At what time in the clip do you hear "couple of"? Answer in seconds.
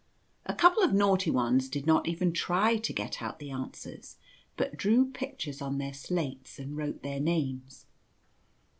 0.55-0.95